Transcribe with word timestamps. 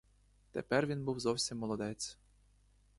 Тепер 0.51 0.87
він 0.87 1.05
був 1.05 1.19
зовсім 1.19 1.57
молодець. 1.57 2.17